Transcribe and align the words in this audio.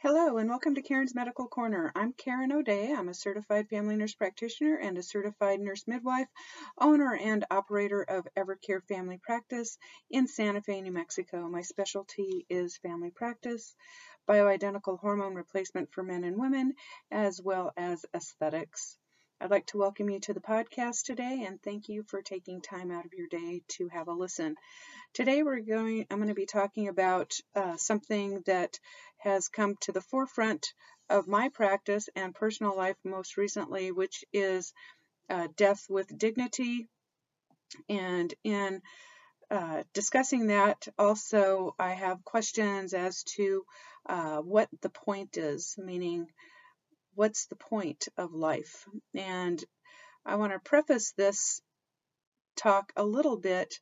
Hello 0.00 0.36
and 0.36 0.48
welcome 0.48 0.76
to 0.76 0.80
Karen's 0.80 1.12
Medical 1.12 1.48
Corner. 1.48 1.90
I'm 1.92 2.12
Karen 2.12 2.52
O'Day. 2.52 2.94
I'm 2.94 3.08
a 3.08 3.14
certified 3.14 3.68
family 3.68 3.96
nurse 3.96 4.14
practitioner 4.14 4.76
and 4.76 4.96
a 4.96 5.02
certified 5.02 5.58
nurse 5.58 5.88
midwife, 5.88 6.28
owner 6.80 7.16
and 7.16 7.44
operator 7.50 8.02
of 8.02 8.28
Evercare 8.36 8.80
Family 8.86 9.18
Practice 9.20 9.76
in 10.08 10.28
Santa 10.28 10.62
Fe, 10.62 10.82
New 10.82 10.92
Mexico. 10.92 11.48
My 11.48 11.62
specialty 11.62 12.46
is 12.48 12.76
family 12.76 13.10
practice, 13.10 13.74
bioidentical 14.28 15.00
hormone 15.00 15.34
replacement 15.34 15.90
for 15.92 16.04
men 16.04 16.22
and 16.22 16.38
women, 16.38 16.74
as 17.10 17.42
well 17.42 17.72
as 17.76 18.06
aesthetics. 18.14 18.96
I'd 19.40 19.52
like 19.52 19.66
to 19.66 19.78
welcome 19.78 20.10
you 20.10 20.18
to 20.20 20.34
the 20.34 20.40
podcast 20.40 21.04
today 21.04 21.44
and 21.46 21.62
thank 21.62 21.88
you 21.88 22.02
for 22.02 22.22
taking 22.22 22.60
time 22.60 22.90
out 22.90 23.04
of 23.04 23.14
your 23.14 23.28
day 23.28 23.62
to 23.68 23.86
have 23.86 24.08
a 24.08 24.12
listen. 24.12 24.56
Today 25.14 25.44
we're 25.44 25.60
going 25.60 26.06
I'm 26.10 26.18
going 26.18 26.26
to 26.28 26.34
be 26.34 26.44
talking 26.44 26.88
about 26.88 27.34
uh, 27.54 27.76
something 27.76 28.42
that 28.46 28.80
has 29.18 29.46
come 29.46 29.76
to 29.82 29.92
the 29.92 30.00
forefront 30.00 30.72
of 31.08 31.28
my 31.28 31.50
practice 31.50 32.08
and 32.16 32.34
personal 32.34 32.76
life 32.76 32.96
most 33.04 33.36
recently, 33.36 33.92
which 33.92 34.24
is 34.32 34.72
uh, 35.30 35.46
death 35.56 35.86
with 35.88 36.18
dignity. 36.18 36.88
And 37.88 38.34
in 38.42 38.82
uh, 39.52 39.84
discussing 39.94 40.48
that, 40.48 40.88
also, 40.98 41.76
I 41.78 41.92
have 41.92 42.24
questions 42.24 42.92
as 42.92 43.22
to 43.36 43.64
uh, 44.08 44.38
what 44.38 44.68
the 44.82 44.90
point 44.90 45.36
is, 45.36 45.76
meaning 45.78 46.26
what's 47.18 47.46
the 47.46 47.56
point 47.56 48.06
of 48.16 48.32
life? 48.32 48.86
And 49.12 49.62
I 50.24 50.36
want 50.36 50.52
to 50.52 50.60
preface 50.60 51.12
this 51.16 51.60
talk 52.56 52.92
a 52.96 53.02
little 53.02 53.36
bit 53.36 53.74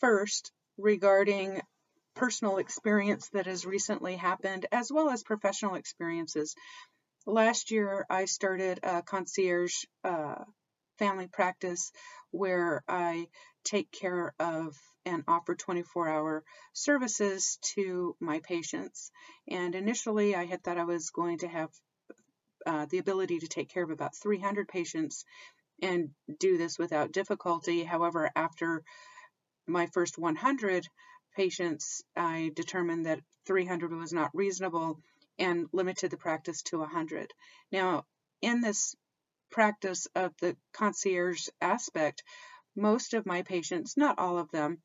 first 0.00 0.52
regarding 0.78 1.60
personal 2.14 2.56
experience 2.56 3.28
that 3.34 3.44
has 3.44 3.66
recently 3.66 4.16
happened, 4.16 4.64
as 4.72 4.90
well 4.90 5.10
as 5.10 5.22
professional 5.22 5.74
experiences. 5.74 6.54
Last 7.26 7.70
year, 7.70 8.06
I 8.08 8.24
started 8.24 8.80
a 8.82 9.02
concierge 9.02 9.74
uh, 10.02 10.42
family 10.98 11.28
practice 11.28 11.92
where 12.30 12.82
I 12.88 13.26
take 13.64 13.92
care 13.92 14.34
of 14.40 14.74
and 15.04 15.24
offer 15.28 15.54
24 15.54 16.08
hour 16.08 16.42
services 16.72 17.58
to 17.74 18.16
my 18.18 18.40
patients. 18.40 19.10
And 19.46 19.74
initially, 19.74 20.34
I 20.34 20.46
had 20.46 20.64
thought 20.64 20.78
I 20.78 20.84
was 20.84 21.10
going 21.10 21.40
to 21.40 21.48
have 21.48 21.68
uh, 22.66 22.86
the 22.86 22.98
ability 22.98 23.38
to 23.40 23.48
take 23.48 23.68
care 23.68 23.82
of 23.82 23.90
about 23.90 24.16
300 24.16 24.68
patients 24.68 25.24
and 25.80 26.10
do 26.38 26.58
this 26.58 26.78
without 26.78 27.12
difficulty. 27.12 27.82
However, 27.82 28.30
after 28.36 28.82
my 29.66 29.86
first 29.86 30.18
100, 30.18 30.86
patients, 31.36 32.02
I 32.16 32.52
determined 32.54 33.06
that 33.06 33.20
300 33.46 33.92
was 33.92 34.12
not 34.12 34.30
reasonable 34.34 35.00
and 35.38 35.66
limited 35.72 36.10
the 36.10 36.16
practice 36.16 36.62
to 36.62 36.78
100. 36.78 37.32
Now, 37.70 38.04
in 38.40 38.60
this 38.60 38.94
practice 39.50 40.06
of 40.14 40.32
the 40.40 40.56
concierge 40.72 41.48
aspect, 41.60 42.22
most 42.76 43.14
of 43.14 43.26
my 43.26 43.42
patients, 43.42 43.96
not 43.96 44.18
all 44.18 44.38
of 44.38 44.50
them, 44.50 44.82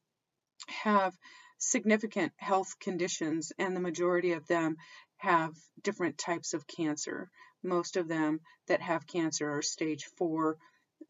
have 0.67 1.16
significant 1.58 2.33
health 2.38 2.80
conditions, 2.80 3.52
and 3.58 3.75
the 3.75 3.81
majority 3.81 4.33
of 4.33 4.48
them 4.48 4.78
have 5.17 5.53
different 5.81 6.17
types 6.17 6.53
of 6.53 6.67
cancer. 6.67 7.30
Most 7.63 7.97
of 7.97 8.08
them 8.08 8.39
that 8.67 8.81
have 8.81 9.08
cancer 9.08 9.50
are 9.58 9.61
stage 9.61 10.05
four 10.17 10.58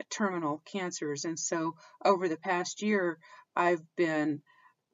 terminal 0.10 0.62
cancers. 0.66 1.26
And 1.26 1.40
so 1.40 1.76
over 2.04 2.28
the 2.28 2.38
past 2.38 2.82
year, 2.82 3.20
I've 3.56 3.84
been 3.96 4.42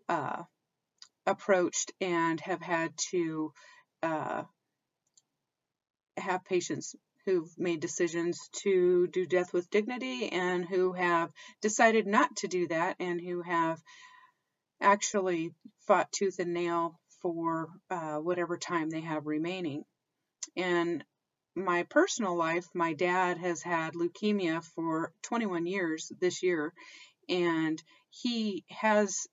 uh, 0.08 0.44
approached 1.26 1.92
and 2.02 2.40
have 2.42 2.62
had 2.62 2.94
to 3.12 3.54
uh, 4.02 4.44
have 6.18 6.45
patients 6.45 6.95
who've 7.26 7.58
made 7.58 7.80
decisions 7.80 8.38
to 8.64 9.08
do 9.08 9.26
death 9.26 9.54
with 9.54 9.70
dignity 9.70 10.30
and 10.30 10.66
who 10.66 10.92
have 10.92 11.32
decided 11.62 12.06
not 12.06 12.36
to 12.38 12.48
do 12.48 12.67
that 12.67 12.98
and 13.00 13.22
who 13.22 13.42
have 13.42 13.82
actually 14.82 15.54
fought 15.88 16.11
tooth 16.11 16.39
and 16.39 16.54
nail 16.54 17.00
for 17.22 17.70
uh, 17.89 18.17
whatever 18.17 18.58
time 18.58 18.89
they 18.89 19.00
have 19.00 19.26
remaining. 19.26 19.86
In 20.56 21.04
my 21.55 21.83
personal 21.83 22.36
life, 22.36 22.67
my 22.73 22.93
dad 22.93 23.37
has 23.37 23.61
had 23.61 23.93
leukemia 23.93 24.64
for 24.64 25.14
21 25.23 25.65
years 25.65 26.11
this 26.19 26.43
year, 26.43 26.73
and 27.30 27.81
he 28.09 28.64
has 28.69 29.27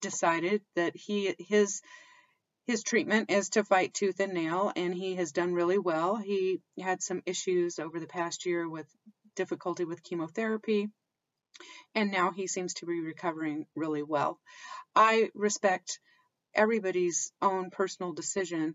decided 0.00 0.62
that 0.76 0.94
he 0.94 1.34
his 1.38 1.80
his 2.66 2.82
treatment 2.82 3.30
is 3.30 3.50
to 3.50 3.64
fight 3.64 3.94
tooth 3.94 4.20
and 4.20 4.32
nail 4.32 4.72
and 4.74 4.94
he 4.94 5.16
has 5.16 5.32
done 5.32 5.54
really 5.54 5.78
well. 5.78 6.16
He 6.16 6.60
had 6.78 7.02
some 7.02 7.22
issues 7.26 7.78
over 7.78 8.00
the 8.00 8.06
past 8.06 8.46
year 8.46 8.68
with 8.68 8.86
difficulty 9.34 9.84
with 9.84 10.02
chemotherapy 10.02 10.88
and 11.94 12.10
now 12.10 12.32
he 12.32 12.46
seems 12.46 12.74
to 12.74 12.86
be 12.86 13.00
recovering 13.00 13.66
really 13.74 14.02
well. 14.02 14.38
I 14.94 15.30
respect 15.34 16.00
everybody's 16.54 17.32
own 17.42 17.70
personal 17.70 18.12
decision 18.12 18.74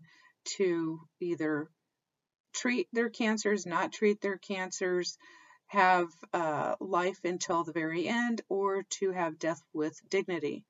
to 0.56 1.00
either 1.20 1.68
treat 2.52 2.88
their 2.92 3.10
cancers, 3.10 3.66
not 3.66 3.92
treat 3.92 4.20
their 4.20 4.38
cancers, 4.38 5.16
have 5.66 6.08
uh, 6.32 6.74
life 6.80 7.20
until 7.24 7.64
the 7.64 7.72
very 7.72 8.08
end, 8.08 8.42
or 8.48 8.82
to 8.90 9.12
have 9.12 9.38
death 9.38 9.62
with 9.72 10.00
dignity. 10.08 10.64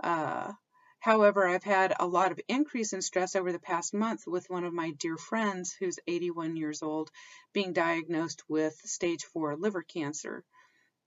Uh, 0.00 0.52
however, 1.00 1.46
I've 1.46 1.64
had 1.64 1.92
a 1.98 2.06
lot 2.06 2.30
of 2.30 2.40
increase 2.48 2.92
in 2.92 3.02
stress 3.02 3.34
over 3.34 3.50
the 3.50 3.58
past 3.58 3.92
month 3.92 4.26
with 4.26 4.48
one 4.48 4.64
of 4.64 4.72
my 4.72 4.92
dear 4.92 5.16
friends 5.16 5.74
who's 5.78 5.98
81 6.06 6.56
years 6.56 6.82
old 6.82 7.10
being 7.52 7.72
diagnosed 7.72 8.42
with 8.48 8.76
stage 8.84 9.24
4 9.24 9.56
liver 9.56 9.82
cancer. 9.82 10.44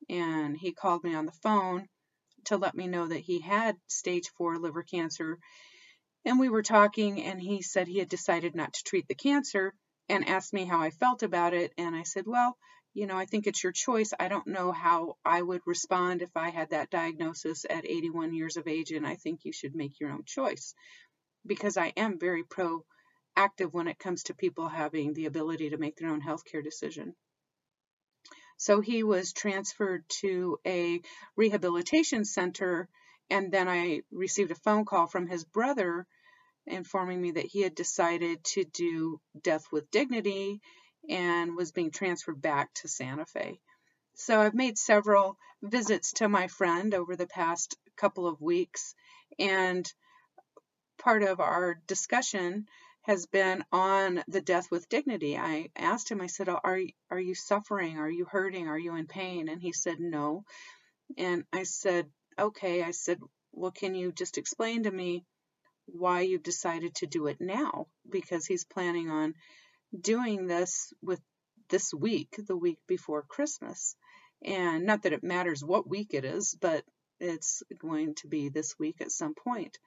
And 0.10 0.58
he 0.58 0.74
called 0.74 1.04
me 1.04 1.16
on 1.16 1.26
the 1.26 1.32
phone 1.32 1.88
to 2.46 2.58
let 2.58 2.76
me 2.76 2.88
know 2.88 3.08
that 3.08 3.20
he 3.20 3.40
had 3.40 3.78
stage 3.88 4.30
4 4.38 4.58
liver 4.58 4.84
cancer. 4.84 5.38
And 6.26 6.38
we 6.38 6.50
were 6.50 6.64
talking, 6.64 7.24
and 7.24 7.40
he 7.40 7.62
said 7.62 7.88
he 7.88 8.00
had 8.00 8.10
decided 8.10 8.56
not 8.56 8.74
to 8.74 8.84
treat 8.84 9.08
the 9.08 9.16
cancer 9.16 9.74
and 10.10 10.28
asked 10.28 10.54
me 10.54 10.66
how 10.66 10.82
I 10.82 10.90
felt 10.90 11.24
about 11.24 11.54
it. 11.54 11.74
And 11.78 11.96
I 11.96 12.04
said, 12.04 12.26
Well, 12.28 12.58
you 12.94 13.08
know, 13.08 13.18
I 13.18 13.26
think 13.26 13.48
it's 13.48 13.64
your 13.64 13.72
choice. 13.72 14.14
I 14.20 14.28
don't 14.28 14.48
know 14.48 14.72
how 14.72 15.18
I 15.24 15.42
would 15.42 15.62
respond 15.66 16.22
if 16.22 16.36
I 16.36 16.50
had 16.50 16.72
that 16.72 16.90
diagnosis 16.90 17.66
at 17.70 17.86
81 17.86 18.34
years 18.34 18.58
of 18.58 18.68
age, 18.68 18.92
and 18.92 19.08
I 19.08 19.16
think 19.16 19.46
you 19.46 19.54
should 19.54 19.76
make 19.76 20.00
your 20.00 20.12
own 20.12 20.24
choice 20.26 20.74
because 21.46 21.78
I 21.78 21.94
am 21.96 22.20
very 22.20 22.44
proactive 22.44 23.72
when 23.72 23.88
it 23.88 23.98
comes 23.98 24.24
to 24.24 24.34
people 24.34 24.68
having 24.68 25.14
the 25.14 25.26
ability 25.26 25.70
to 25.70 25.78
make 25.78 25.96
their 25.96 26.10
own 26.10 26.22
healthcare 26.22 26.64
decision. 26.64 27.16
So 28.58 28.82
he 28.82 29.04
was 29.04 29.34
transferred 29.34 30.04
to 30.22 30.60
a 30.68 31.02
rehabilitation 31.36 32.26
center, 32.26 32.90
and 33.30 33.52
then 33.52 33.68
I 33.68 34.02
received 34.12 34.52
a 34.52 34.56
phone 34.56 34.86
call 34.86 35.08
from 35.08 35.28
his 35.28 35.44
brother 35.46 36.06
informing 36.68 37.22
me 37.22 37.32
that 37.32 37.46
he 37.46 37.62
had 37.62 37.76
decided 37.76 38.44
to 38.44 38.64
do 38.64 39.20
death 39.42 39.66
with 39.72 39.92
dignity 39.92 40.62
and 41.10 41.56
was 41.56 41.72
being 41.72 41.92
transferred 41.92 42.42
back 42.42 42.74
to 42.76 42.88
Santa 42.88 43.26
Fe. 43.26 43.60
So 44.16 44.40
I've 44.40 44.54
made 44.54 44.78
several 44.78 45.38
visits 45.64 46.14
to 46.14 46.30
my 46.30 46.48
friend 46.48 46.94
over 46.94 47.16
the 47.16 47.28
past 47.28 47.78
couple 47.98 48.28
of 48.28 48.42
weeks, 48.42 48.94
and 49.40 49.92
part 51.00 51.24
of 51.24 51.40
our 51.40 51.80
discussion 51.88 52.68
has 53.04 53.26
been 53.26 53.64
on 53.72 54.24
the 54.28 54.42
death 54.42 54.70
with 54.70 54.90
dignity. 54.90 55.38
I 55.38 55.70
asked 55.76 56.10
him, 56.10 56.22
I 56.22 56.28
said, 56.28 56.50
oh, 56.50 56.60
are, 56.64 56.80
are 57.10 57.20
you 57.20 57.34
suffering? 57.34 57.98
Are 57.98 58.10
you 58.10 58.26
hurting? 58.26 58.68
Are 58.68 58.78
you 58.78 58.96
in 58.96 59.08
pain? 59.08 59.50
And 59.50 59.60
he 59.60 59.72
said, 59.72 60.00
no. 60.00 60.44
And 61.18 61.44
I 61.52 61.64
said, 61.64 62.08
okay. 62.38 62.84
I 62.84 62.92
said, 62.92 63.20
well, 63.52 63.72
can 63.72 63.96
you 63.96 64.12
just 64.12 64.38
explain 64.38 64.84
to 64.84 64.92
me 64.92 65.26
why 65.94 66.22
you've 66.22 66.44
decided 66.44 66.96
to 66.96 67.07
do 67.07 67.28
it 67.28 67.38
now? 67.40 67.88
Because 68.09 68.46
he's 68.46 68.66
planning 68.66 69.09
on 69.09 69.34
doing 69.99 70.47
this 70.47 70.93
with 71.02 71.22
this 71.70 71.93
week, 71.93 72.35
the 72.47 72.58
week 72.58 72.79
before 72.88 73.23
Christmas. 73.23 73.96
And 74.43 74.85
not 74.85 75.03
that 75.03 75.14
it 75.14 75.23
matters 75.23 75.64
what 75.64 75.90
week 75.90 76.14
it 76.14 76.26
is, 76.26 76.55
but 76.59 76.84
it's 77.20 77.61
going 77.78 78.16
to 78.16 78.28
be 78.28 78.49
this 78.49 78.78
week 78.79 78.97
at 79.02 79.11
some 79.11 79.35
point. 79.35 79.78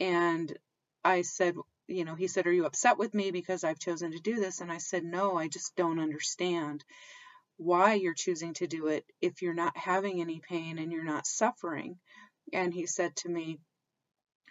And 0.00 0.56
I 1.04 1.22
said, 1.22 1.54
you 1.86 2.04
know, 2.04 2.14
he 2.14 2.28
said, 2.28 2.46
Are 2.46 2.52
you 2.52 2.64
upset 2.64 2.98
with 2.98 3.12
me 3.12 3.30
because 3.30 3.64
I've 3.64 3.78
chosen 3.78 4.12
to 4.12 4.18
do 4.18 4.36
this? 4.36 4.60
And 4.60 4.72
I 4.72 4.78
said, 4.78 5.04
No, 5.04 5.36
I 5.36 5.48
just 5.48 5.76
don't 5.76 6.00
understand 6.00 6.84
why 7.56 7.94
you're 7.94 8.14
choosing 8.14 8.54
to 8.54 8.66
do 8.66 8.86
it 8.86 9.04
if 9.20 9.42
you're 9.42 9.54
not 9.54 9.76
having 9.76 10.20
any 10.20 10.40
pain 10.40 10.78
and 10.78 10.90
you're 10.90 11.04
not 11.04 11.26
suffering. 11.26 11.98
And 12.52 12.72
he 12.72 12.86
said 12.86 13.14
to 13.16 13.28
me, 13.28 13.58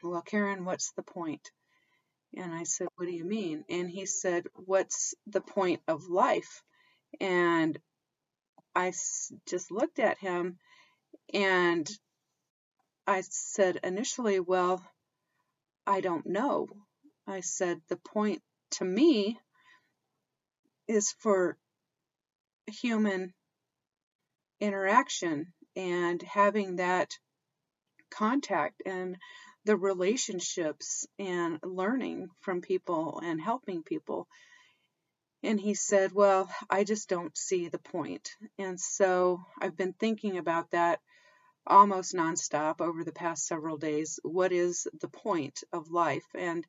Well, 0.03 0.21
Karen, 0.21 0.65
what's 0.65 0.91
the 0.93 1.03
point? 1.03 1.51
And 2.35 2.53
I 2.53 2.63
said, 2.63 2.87
What 2.95 3.05
do 3.07 3.11
you 3.13 3.25
mean? 3.25 3.65
And 3.69 3.89
he 3.89 4.05
said, 4.05 4.45
What's 4.55 5.13
the 5.27 5.41
point 5.41 5.81
of 5.87 6.07
life? 6.07 6.63
And 7.19 7.77
I 8.75 8.93
just 9.47 9.71
looked 9.71 9.99
at 9.99 10.17
him 10.17 10.57
and 11.33 11.89
I 13.07 13.21
said 13.21 13.79
initially, 13.83 14.39
Well, 14.39 14.83
I 15.85 16.01
don't 16.01 16.25
know. 16.25 16.67
I 17.27 17.41
said, 17.41 17.81
the 17.89 17.97
point 17.97 18.41
to 18.71 18.85
me 18.85 19.39
is 20.87 21.13
for 21.19 21.57
human 22.67 23.33
interaction 24.59 25.53
and 25.75 26.21
having 26.21 26.77
that 26.77 27.17
contact 28.11 28.81
and 28.85 29.17
the 29.65 29.77
relationships 29.77 31.05
and 31.19 31.59
learning 31.63 32.29
from 32.41 32.61
people 32.61 33.21
and 33.23 33.39
helping 33.39 33.83
people. 33.83 34.27
And 35.43 35.59
he 35.59 35.73
said, 35.73 36.11
Well, 36.11 36.49
I 36.69 36.83
just 36.83 37.09
don't 37.09 37.37
see 37.37 37.67
the 37.67 37.79
point. 37.79 38.29
And 38.57 38.79
so 38.79 39.41
I've 39.59 39.77
been 39.77 39.93
thinking 39.93 40.37
about 40.37 40.71
that 40.71 40.99
almost 41.65 42.15
nonstop 42.15 42.81
over 42.81 43.03
the 43.03 43.11
past 43.11 43.45
several 43.45 43.77
days. 43.77 44.19
What 44.23 44.51
is 44.51 44.87
the 44.99 45.07
point 45.07 45.63
of 45.71 45.91
life? 45.91 46.25
And 46.35 46.65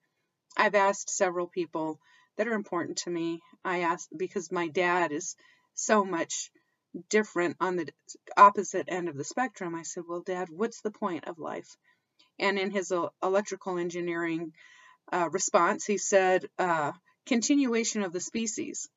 I've 0.57 0.75
asked 0.75 1.11
several 1.11 1.47
people 1.47 1.99
that 2.37 2.49
are 2.49 2.55
important 2.55 2.99
to 2.99 3.11
me. 3.11 3.41
I 3.65 3.81
asked 3.81 4.11
because 4.17 4.53
my 4.53 4.69
dad 4.69 5.13
is 5.13 5.35
so 5.75 6.05
much 6.05 6.51
different 7.09 7.57
on 7.61 7.77
the 7.77 7.89
opposite 8.37 8.87
end 8.89 9.09
of 9.09 9.17
the 9.17 9.25
spectrum. 9.25 9.75
I 9.75 9.83
said, 9.83 10.05
Well, 10.07 10.23
Dad, 10.23 10.49
what's 10.51 10.83
the 10.83 10.91
point 10.91 11.27
of 11.27 11.39
life? 11.39 11.77
And 12.39 12.59
in 12.59 12.71
his 12.71 12.93
electrical 13.23 13.79
engineering 13.79 14.53
uh, 15.13 15.29
response, 15.31 15.85
he 15.85 15.99
said, 15.99 16.49
uh, 16.59 16.93
Continuation 17.25 18.03
of 18.03 18.13
the 18.13 18.21
species. 18.21 18.89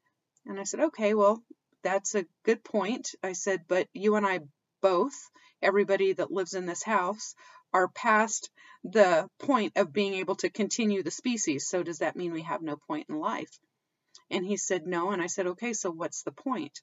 And 0.46 0.60
I 0.60 0.64
said, 0.64 0.80
Okay, 0.80 1.14
well, 1.14 1.44
that's 1.84 2.16
a 2.16 2.26
good 2.44 2.64
point. 2.64 3.12
I 3.22 3.34
said, 3.34 3.66
But 3.68 3.88
you 3.94 4.16
and 4.16 4.26
I 4.26 4.40
both, 4.82 5.16
everybody 5.62 6.14
that 6.14 6.32
lives 6.32 6.54
in 6.54 6.66
this 6.66 6.84
house, 6.84 7.36
are 7.74 7.88
past 7.88 8.50
the 8.84 9.30
point 9.40 9.74
of 9.76 9.92
being 9.92 10.14
able 10.16 10.36
to 10.36 10.50
continue 10.50 11.04
the 11.04 11.12
species. 11.12 11.68
So 11.68 11.84
does 11.84 12.00
that 12.00 12.16
mean 12.16 12.32
we 12.32 12.44
have 12.44 12.62
no 12.62 12.78
point 12.78 13.08
in 13.10 13.20
life? 13.20 13.60
And 14.30 14.46
he 14.46 14.58
said, 14.58 14.88
No. 14.88 15.12
And 15.12 15.22
I 15.22 15.28
said, 15.28 15.48
Okay, 15.48 15.74
so 15.74 15.92
what's 15.92 16.24
the 16.24 16.32
point? 16.32 16.82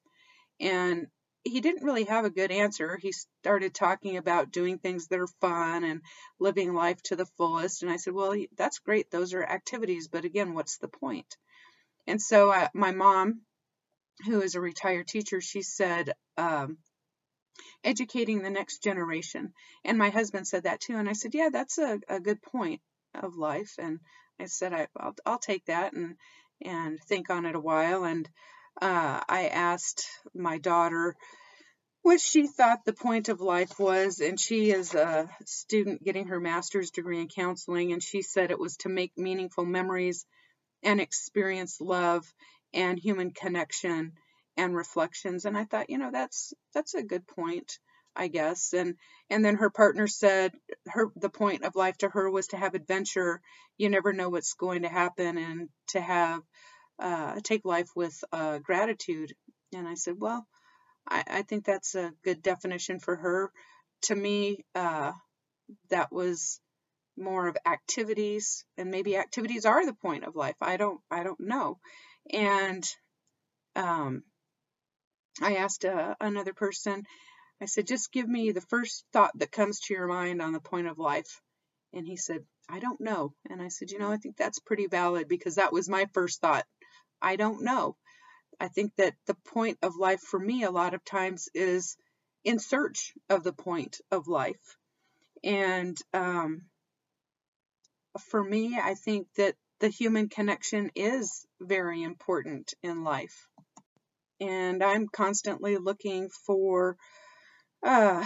And 0.61 1.09
he 1.45 1.61
didn't 1.61 1.85
really 1.85 2.05
have 2.05 2.25
a 2.25 2.31
good 2.31 2.51
answer. 2.53 2.97
He 2.97 3.13
started 3.13 3.75
talking 3.75 4.17
about 4.17 4.53
doing 4.53 4.79
things 4.79 5.09
that 5.09 5.19
are 5.19 5.29
fun 5.41 5.85
and 5.85 6.03
living 6.39 6.75
life 6.75 7.03
to 7.05 7.17
the 7.17 7.27
fullest. 7.37 7.83
And 7.83 7.91
I 7.91 7.97
said, 7.97 8.15
Well, 8.15 8.35
that's 8.57 8.79
great. 8.79 9.11
Those 9.11 9.35
are 9.35 9.43
activities. 9.43 10.09
But 10.09 10.25
again, 10.25 10.55
what's 10.55 10.79
the 10.79 10.89
point? 10.89 11.37
And 12.07 12.21
so 12.21 12.53
uh, 12.53 12.69
my 12.75 12.93
mom, 12.93 13.43
who 14.25 14.41
is 14.41 14.55
a 14.55 14.61
retired 14.61 15.09
teacher, 15.09 15.41
she 15.41 15.63
said, 15.63 16.13
um, 16.37 16.79
educating 17.85 18.43
the 18.43 18.51
next 18.51 18.83
generation. 18.83 19.53
And 19.85 19.99
my 19.99 20.11
husband 20.11 20.47
said 20.47 20.65
that 20.65 20.81
too. 20.81 20.97
And 20.97 21.09
I 21.09 21.13
said, 21.13 21.35
Yeah, 21.35 21.49
that's 21.53 21.79
a, 21.79 22.01
a 22.09 22.21
good 22.21 22.41
point 22.43 22.81
of 23.15 23.37
life. 23.37 23.75
And 23.79 23.99
I 24.41 24.47
said, 24.47 24.73
I, 24.73 24.87
will 24.95 25.15
I'll 25.27 25.39
take 25.39 25.65
that 25.67 25.93
and, 25.93 26.17
and 26.61 27.01
think 27.01 27.31
on 27.31 27.47
it 27.47 27.57
a 27.57 27.61
while. 27.61 28.05
And 28.05 28.29
uh, 28.81 29.21
I 29.29 29.49
asked 29.49 30.07
my 30.35 30.59
daughter 30.59 31.15
what 32.03 32.21
she 32.21 32.49
thought 32.49 32.85
the 32.85 32.93
point 32.93 33.29
of 33.29 33.41
life 33.41 33.79
was, 33.79 34.21
and 34.21 34.39
she 34.39 34.73
is 34.73 34.95
a 34.95 35.29
student 35.45 36.03
getting 36.03 36.27
her 36.29 36.41
master's 36.41 36.91
degree 36.91 37.21
in 37.21 37.29
counseling, 37.29 37.93
and 37.93 38.03
she 38.03 38.23
said 38.23 38.51
it 38.51 38.59
was 38.59 38.77
to 38.79 38.89
make 38.89 39.13
meaningful 39.17 39.65
memories 39.65 40.27
and 40.83 41.01
experience 41.01 41.81
love 41.81 42.25
and 42.75 42.99
human 42.99 43.31
connection 43.31 44.13
and 44.57 44.75
reflections. 44.75 45.45
And 45.45 45.57
I 45.57 45.65
thought, 45.65 45.91
you 45.91 45.99
know, 45.99 46.11
that's 46.11 46.53
that's 46.75 46.95
a 46.95 47.05
good 47.05 47.27
point, 47.27 47.79
I 48.17 48.29
guess. 48.29 48.73
And 48.73 48.97
and 49.31 49.45
then 49.45 49.57
her 49.57 49.71
partner 49.71 50.09
said 50.09 50.53
her 50.89 51.07
the 51.17 51.31
point 51.31 51.63
of 51.65 51.77
life 51.77 51.99
to 51.99 52.09
her 52.09 52.29
was 52.29 52.49
to 52.49 52.57
have 52.57 52.75
adventure. 52.75 53.41
You 53.79 53.89
never 53.91 54.13
know 54.13 54.29
what's 54.29 54.55
going 54.55 54.83
to 54.83 54.89
happen, 54.89 55.39
and 55.39 55.69
to 55.89 56.01
have 56.01 56.41
uh, 57.03 57.41
take 57.43 57.65
life 57.65 57.91
with 57.97 58.23
uh, 58.33 58.59
gratitude. 58.59 59.35
And 59.75 59.89
I 59.89 59.95
said, 59.95 60.15
well, 60.19 60.47
I, 61.09 61.25
I, 61.27 61.43
think 61.43 61.65
that's 61.65 61.97
a 61.97 62.13
good 62.23 62.43
definition 62.43 63.01
for 63.01 63.17
her. 63.17 63.51
To 64.03 64.15
me, 64.15 64.65
uh, 64.77 65.13
that 65.91 66.13
was 66.13 66.61
more 67.17 67.49
of 67.49 67.57
activities, 67.67 68.65
and 68.79 68.91
maybe 68.91 69.17
activities 69.17 69.67
are 69.67 69.85
the 69.85 69.95
point 69.95 70.25
of 70.25 70.37
life. 70.37 70.55
I 70.61 70.77
don't, 70.77 71.01
I 71.11 71.25
don't 71.25 71.41
know. 71.41 71.79
And 72.33 72.89
um, 73.75 74.23
I 75.41 75.57
asked 75.57 75.85
uh, 75.85 76.15
another 76.21 76.55
person. 76.55 77.05
I 77.61 77.67
said, 77.67 77.89
just 77.89 78.13
give 78.13 78.29
me 78.29 78.53
the 78.53 78.61
first 78.61 79.05
thought 79.13 79.37
that 79.39 79.51
comes 79.51 79.81
to 79.81 79.95
your 79.95 80.07
mind 80.07 80.41
on 80.41 80.53
the 80.53 80.61
point 80.61 80.87
of 80.87 80.99
life. 80.99 81.41
And 81.93 82.07
he 82.07 82.17
said, 82.17 82.45
I 82.69 82.79
don't 82.79 83.01
know. 83.01 83.35
And 83.51 83.61
I 83.61 83.69
said, 83.69 83.91
you 83.91 83.99
know, 83.99 84.11
I 84.11 84.17
think 84.19 84.37
that's 84.37 84.61
pretty 84.61 84.87
valid 84.87 85.29
because 85.29 85.57
that 85.57 85.73
was 85.73 85.89
my 85.89 86.07
first 86.13 86.41
thought 86.41 86.65
I 87.23 87.37
don't 87.37 87.63
know. 87.63 87.97
I 88.61 88.69
think 88.69 88.95
that 88.97 89.15
the 89.27 89.37
point 89.47 89.79
of 89.83 89.97
life 89.97 90.21
for 90.21 90.39
me 90.39 90.65
a 90.65 90.71
lot 90.71 90.95
of 90.95 91.05
times 91.05 91.49
is 91.55 91.97
in 92.45 92.59
search 92.59 93.13
of 93.31 93.45
the 93.45 93.53
point 93.53 94.01
of 94.11 94.29
life. 94.29 94.77
And 95.45 95.97
um, 96.13 96.63
for 98.31 98.43
me, 98.43 98.79
I 98.79 98.95
think 98.95 99.29
that 99.37 99.57
the 99.81 99.89
human 99.89 100.29
connection 100.29 100.91
is 100.95 101.45
very 101.61 102.03
important 102.03 102.75
in 102.83 103.05
life. 103.05 103.49
And 104.41 104.83
I'm 104.83 105.09
constantly 105.09 105.77
looking 105.77 106.29
for 106.47 106.97
uh, 107.83 108.25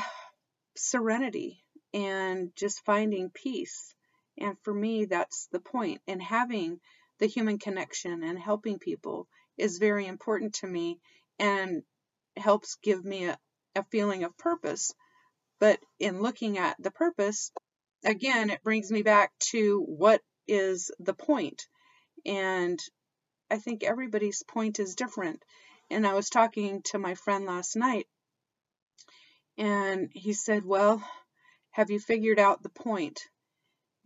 serenity 0.77 1.63
and 1.95 2.51
just 2.57 2.85
finding 2.85 3.31
peace. 3.31 3.95
And 4.39 4.57
for 4.63 4.75
me, 4.75 5.07
that's 5.07 5.49
the 5.53 5.61
point. 5.61 6.03
And 6.07 6.23
having 6.23 6.81
the 7.19 7.27
human 7.27 7.59
connection 7.59 8.23
and 8.23 8.39
helping 8.39 8.79
people 8.79 9.29
is 9.57 9.79
very 9.79 10.07
important 10.07 10.55
to 10.55 10.67
me 10.67 11.01
and 11.39 11.83
helps 12.37 12.77
give 12.83 13.05
me 13.05 13.27
a, 13.27 13.39
a 13.75 13.85
feeling 13.85 14.25
of 14.25 14.37
purpose. 14.37 14.93
But 15.59 15.81
in 15.99 16.21
looking 16.21 16.59
at 16.59 16.77
the 16.79 16.91
purpose, 16.91 17.51
again, 18.05 18.51
it 18.51 18.63
brings 18.63 18.91
me 18.91 19.03
back 19.03 19.33
to 19.51 19.81
what 19.81 20.23
is 20.47 20.91
the 20.99 21.15
point. 21.15 21.67
And 22.25 22.79
I 23.51 23.59
think 23.59 23.83
everybody's 23.83 24.43
point 24.43 24.79
is 24.79 24.95
different. 24.95 25.43
And 25.91 26.07
I 26.07 26.15
was 26.15 26.31
talking 26.31 26.83
to 26.87 26.99
my 26.99 27.15
friend 27.15 27.47
last 27.47 27.77
night, 27.77 28.09
and 29.57 30.11
he 30.13 30.33
said, 30.33 30.65
Well, 30.65 31.03
have 31.71 31.91
you 31.91 32.01
figured 32.01 32.39
out 32.39 32.63
the 32.63 32.69
point? 32.69 33.21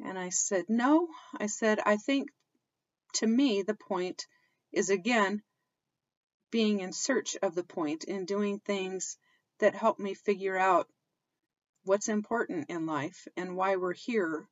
And 0.04 0.18
I 0.18 0.28
said, 0.28 0.66
No. 0.68 1.08
I 1.38 1.46
said, 1.46 1.80
I 1.84 1.96
think 1.96 2.28
to 3.14 3.26
me, 3.26 3.62
the 3.62 3.74
point 3.74 4.26
is 4.72 4.90
again 4.90 5.42
being 6.50 6.80
in 6.80 6.92
search 6.92 7.36
of 7.42 7.54
the 7.54 7.64
point 7.64 8.04
and 8.04 8.26
doing 8.26 8.58
things 8.58 9.16
that 9.58 9.74
help 9.74 9.98
me 9.98 10.14
figure 10.14 10.56
out 10.56 10.88
what's 11.84 12.08
important 12.08 12.70
in 12.70 12.86
life 12.86 13.26
and 13.36 13.56
why 13.56 13.76
we're 13.76 13.94
here 13.94 14.48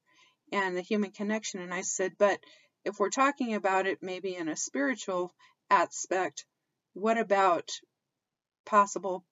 and 0.52 0.76
the 0.76 0.82
human 0.82 1.10
connection. 1.10 1.60
And 1.60 1.74
I 1.74 1.82
said, 1.82 2.12
but 2.18 2.40
if 2.84 2.98
we're 2.98 3.10
talking 3.10 3.54
about 3.54 3.86
it 3.86 3.98
maybe 4.02 4.34
in 4.34 4.48
a 4.48 4.56
spiritual 4.56 5.34
aspect, 5.70 6.44
what 6.94 7.18
about 7.18 7.70
possible 8.64 9.24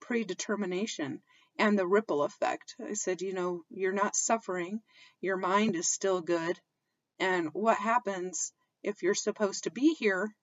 predetermination 0.00 1.22
and 1.58 1.78
the 1.78 1.86
ripple 1.86 2.22
effect? 2.22 2.74
I 2.84 2.94
said, 2.94 3.22
you 3.22 3.34
know, 3.34 3.62
you're 3.70 3.92
not 3.92 4.16
suffering, 4.16 4.80
your 5.20 5.36
mind 5.36 5.76
is 5.76 5.88
still 5.88 6.20
good, 6.20 6.58
and 7.22 7.50
what 7.52 7.78
happens 7.78 8.52
if 8.82 9.00
you're 9.00 9.14
supposed 9.14 9.64
to 9.64 9.70
be 9.70 9.94
here 9.94 10.34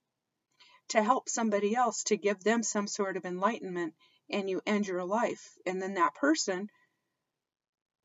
to 0.88 1.04
help 1.04 1.28
somebody 1.28 1.76
else 1.76 2.04
to 2.06 2.16
give 2.16 2.40
them 2.40 2.64
some 2.64 2.88
sort 2.88 3.18
of 3.18 3.26
enlightenment 3.26 3.94
and 4.30 4.50
you 4.50 4.62
end 4.66 4.88
your 4.88 5.04
life. 5.04 5.44
And 5.66 5.82
then 5.82 5.96
that 5.96 6.16
person 6.16 6.70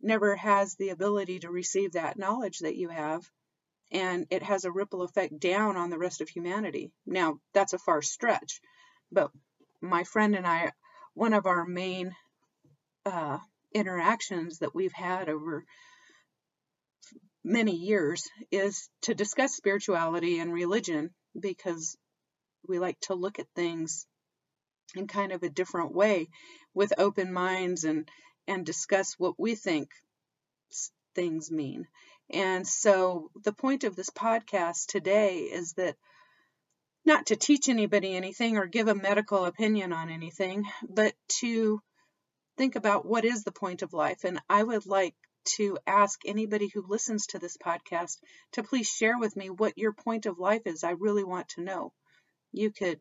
never 0.02 0.34
has 0.34 0.74
the 0.74 0.88
ability 0.88 1.38
to 1.38 1.50
receive 1.50 1.92
that 1.92 2.18
knowledge 2.18 2.58
that 2.58 2.76
you 2.76 2.88
have 2.88 3.22
and 3.92 4.26
it 4.30 4.42
has 4.42 4.64
a 4.64 4.72
ripple 4.72 5.02
effect 5.02 5.38
down 5.38 5.76
on 5.76 5.88
the 5.88 5.98
rest 5.98 6.20
of 6.20 6.28
humanity. 6.28 6.90
Now 7.06 7.38
that's 7.52 7.74
a 7.74 7.78
far 7.78 8.02
stretch 8.02 8.60
but 9.12 9.30
my 9.80 10.02
friend 10.02 10.34
and 10.34 10.46
i 10.46 10.72
one 11.14 11.32
of 11.32 11.46
our 11.46 11.64
main 11.64 12.12
uh, 13.06 13.38
interactions 13.72 14.58
that 14.58 14.74
we've 14.74 14.92
had 14.92 15.28
over 15.28 15.64
many 17.44 17.76
years 17.76 18.28
is 18.50 18.88
to 19.02 19.14
discuss 19.14 19.54
spirituality 19.54 20.38
and 20.38 20.52
religion 20.52 21.10
because 21.38 21.96
we 22.66 22.78
like 22.78 22.98
to 23.00 23.14
look 23.14 23.38
at 23.38 23.46
things 23.54 24.06
in 24.96 25.06
kind 25.06 25.32
of 25.32 25.42
a 25.42 25.50
different 25.50 25.94
way 25.94 26.28
with 26.72 26.92
open 26.98 27.32
minds 27.32 27.84
and 27.84 28.08
and 28.46 28.66
discuss 28.66 29.14
what 29.18 29.38
we 29.38 29.54
think 29.54 29.88
things 31.14 31.50
mean. 31.50 31.86
And 32.30 32.66
so 32.66 33.30
the 33.42 33.52
point 33.52 33.84
of 33.84 33.96
this 33.96 34.10
podcast 34.10 34.86
today 34.86 35.38
is 35.38 35.74
that 35.74 35.96
not 37.04 37.26
to 37.26 37.36
teach 37.36 37.68
anybody 37.68 38.14
anything 38.14 38.56
or 38.56 38.66
give 38.66 38.88
a 38.88 38.94
medical 38.94 39.44
opinion 39.44 39.92
on 39.92 40.10
anything, 40.10 40.64
but 40.88 41.14
to 41.40 41.80
think 42.56 42.76
about 42.76 43.06
what 43.06 43.24
is 43.24 43.44
the 43.44 43.52
point 43.52 43.82
of 43.82 43.92
life. 43.92 44.24
And 44.24 44.40
I 44.48 44.62
would 44.62 44.86
like 44.86 45.14
to 45.56 45.78
ask 45.86 46.20
anybody 46.26 46.68
who 46.72 46.84
listens 46.86 47.26
to 47.28 47.38
this 47.38 47.56
podcast 47.56 48.18
to 48.52 48.62
please 48.62 48.88
share 48.88 49.18
with 49.18 49.34
me 49.36 49.48
what 49.50 49.78
your 49.78 49.92
point 49.92 50.26
of 50.26 50.38
life 50.38 50.66
is. 50.66 50.84
I 50.84 50.90
really 50.90 51.24
want 51.24 51.48
to 51.50 51.62
know. 51.62 51.92
You 52.52 52.70
could 52.70 53.00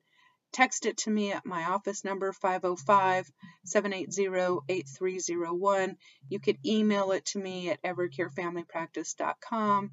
text 0.51 0.85
it 0.85 0.97
to 0.97 1.09
me 1.09 1.31
at 1.31 1.45
my 1.45 1.63
office 1.63 2.05
number 2.05 2.31
505 2.31 3.31
780 3.65 4.59
8301. 4.69 5.97
You 6.29 6.39
could 6.39 6.57
email 6.65 7.11
it 7.11 7.25
to 7.27 7.39
me 7.39 7.69
at 7.71 7.81
evercarefamilypractice.com. 7.83 9.91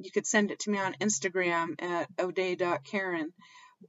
You 0.00 0.10
could 0.12 0.26
send 0.26 0.52
it 0.52 0.60
to 0.60 0.70
me 0.70 0.78
on 0.78 0.94
Instagram 1.00 1.82
at 1.82 2.08
o'day.karen 2.18 3.32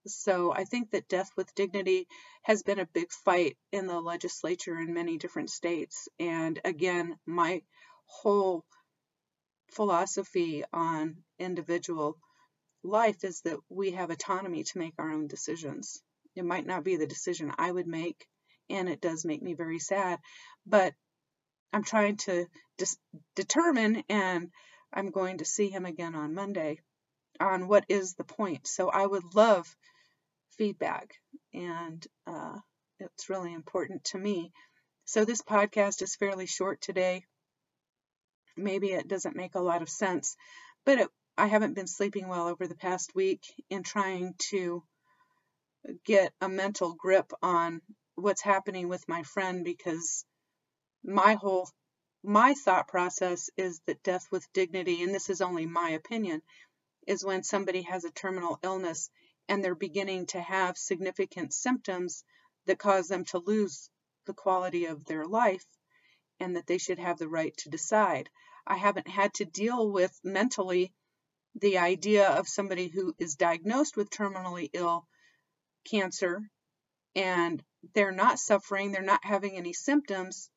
so 0.06 0.52
I 0.52 0.64
think 0.64 0.90
that 0.90 1.08
death 1.08 1.30
with 1.36 1.54
dignity 1.54 2.08
has 2.42 2.62
been 2.62 2.78
a 2.78 2.86
big 2.86 3.10
fight 3.10 3.56
in 3.72 3.86
the 3.86 4.00
legislature 4.00 4.78
in 4.78 4.94
many 4.94 5.18
different 5.18 5.50
states. 5.50 6.08
And 6.18 6.60
again, 6.64 7.16
my 7.26 7.62
whole 8.06 8.64
philosophy 9.72 10.64
on 10.72 11.16
individual 11.38 12.18
life 12.82 13.24
is 13.24 13.40
that 13.42 13.58
we 13.68 13.92
have 13.92 14.10
autonomy 14.10 14.62
to 14.64 14.78
make 14.78 14.94
our 14.98 15.10
own 15.10 15.26
decisions. 15.26 16.02
It 16.34 16.44
might 16.44 16.66
not 16.66 16.84
be 16.84 16.96
the 16.96 17.06
decision 17.06 17.52
I 17.58 17.70
would 17.70 17.86
make, 17.86 18.26
and 18.70 18.88
it 18.88 19.00
does 19.00 19.24
make 19.24 19.42
me 19.42 19.54
very 19.54 19.78
sad, 19.78 20.18
but 20.66 20.94
I'm 21.72 21.84
trying 21.84 22.16
to 22.18 22.46
dis- 22.78 22.98
determine, 23.34 24.04
and 24.08 24.50
I'm 24.92 25.10
going 25.10 25.38
to 25.38 25.44
see 25.44 25.68
him 25.68 25.84
again 25.84 26.14
on 26.14 26.34
Monday 26.34 26.80
on 27.40 27.68
what 27.68 27.84
is 27.88 28.14
the 28.14 28.24
point. 28.24 28.66
So 28.66 28.88
I 28.88 29.04
would 29.04 29.34
love 29.34 29.66
feedback, 30.58 31.14
and 31.54 32.06
uh, 32.26 32.58
it's 32.98 33.30
really 33.30 33.52
important 33.52 34.04
to 34.04 34.18
me. 34.18 34.52
So, 35.04 35.24
this 35.24 35.42
podcast 35.42 36.02
is 36.02 36.16
fairly 36.16 36.46
short 36.46 36.80
today. 36.80 37.24
Maybe 38.56 38.88
it 38.88 39.08
doesn't 39.08 39.36
make 39.36 39.54
a 39.54 39.60
lot 39.60 39.82
of 39.82 39.88
sense, 39.88 40.36
but 40.84 40.98
it, 40.98 41.08
I 41.36 41.46
haven't 41.46 41.74
been 41.74 41.86
sleeping 41.86 42.28
well 42.28 42.48
over 42.48 42.66
the 42.66 42.74
past 42.74 43.14
week 43.14 43.42
in 43.68 43.82
trying 43.82 44.34
to 44.50 44.82
get 46.04 46.32
a 46.40 46.48
mental 46.48 46.94
grip 46.94 47.30
on 47.42 47.80
what's 48.14 48.42
happening 48.42 48.88
with 48.88 49.08
my 49.08 49.22
friend 49.22 49.64
because 49.64 50.24
my 51.04 51.34
whole 51.34 51.68
my 52.24 52.54
thought 52.54 52.88
process 52.88 53.50
is 53.56 53.80
that 53.86 54.02
death 54.02 54.26
with 54.32 54.52
dignity 54.52 55.02
and 55.02 55.14
this 55.14 55.30
is 55.30 55.40
only 55.40 55.66
my 55.66 55.90
opinion 55.90 56.42
is 57.06 57.24
when 57.24 57.42
somebody 57.42 57.82
has 57.82 58.04
a 58.04 58.10
terminal 58.10 58.58
illness 58.64 59.10
and 59.48 59.62
they're 59.62 59.74
beginning 59.74 60.26
to 60.26 60.40
have 60.40 60.76
significant 60.76 61.52
symptoms 61.52 62.24
that 62.66 62.78
cause 62.78 63.08
them 63.08 63.24
to 63.24 63.38
lose 63.38 63.90
the 64.26 64.34
quality 64.34 64.86
of 64.86 65.04
their 65.04 65.24
life 65.24 65.64
and 66.40 66.56
that 66.56 66.66
they 66.66 66.78
should 66.78 66.98
have 66.98 67.18
the 67.18 67.28
right 67.28 67.56
to 67.58 67.70
decide. 67.70 68.28
I 68.66 68.76
haven't 68.76 69.08
had 69.08 69.34
to 69.34 69.44
deal 69.44 69.90
with 69.90 70.12
mentally 70.24 70.92
the 71.54 71.78
idea 71.78 72.28
of 72.28 72.48
somebody 72.48 72.88
who 72.88 73.14
is 73.18 73.36
diagnosed 73.36 73.96
with 73.96 74.10
terminally 74.10 74.68
ill 74.72 75.06
cancer 75.84 76.42
and 77.14 77.62
they're 77.94 78.12
not 78.12 78.38
suffering, 78.38 78.92
they're 78.92 79.02
not 79.02 79.24
having 79.24 79.56
any 79.56 79.72
symptoms, 79.72 80.50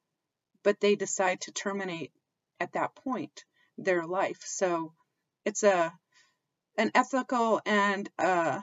but 0.64 0.80
they 0.80 0.96
decide 0.96 1.42
to 1.42 1.52
terminate 1.52 2.12
at 2.60 2.74
that 2.74 2.96
point 2.96 3.46
their 3.78 4.06
life. 4.06 4.42
So 4.44 4.94
it's 5.46 5.64
a 5.64 5.94
an 6.78 6.92
ethical 6.96 7.62
and 7.66 8.10
uh, 8.18 8.62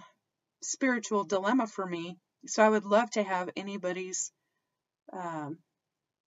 spiritual 0.62 1.24
dilemma 1.24 1.66
for 1.66 1.86
me. 1.86 2.18
So 2.46 2.62
I 2.62 2.68
would 2.68 2.84
love 2.84 3.10
to 3.12 3.22
have 3.22 3.50
anybody's 3.56 4.32
um, 5.12 5.58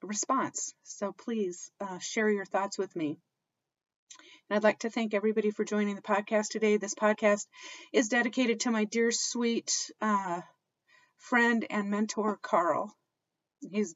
response. 0.02 0.74
So 0.84 1.12
please 1.12 1.72
uh, 1.82 2.00
share 2.00 2.30
your 2.30 2.46
thoughts 2.46 2.78
with 2.78 2.96
me. 2.96 3.20
And 4.50 4.58
I'd 4.58 4.64
like 4.64 4.80
to 4.80 4.90
thank 4.90 5.14
everybody 5.14 5.52
for 5.52 5.64
joining 5.64 5.96
the 5.96 6.02
podcast 6.02 6.50
today. 6.50 6.78
This 6.78 6.96
podcast 6.96 7.46
is 7.94 8.10
dedicated 8.10 8.62
to 8.62 8.72
my 8.72 8.86
dear, 8.86 9.12
sweet 9.12 9.72
uh, 10.02 10.42
friend 11.18 11.66
and 11.70 11.90
mentor, 11.90 12.38
Carl. 12.42 12.94
He's 13.62 13.96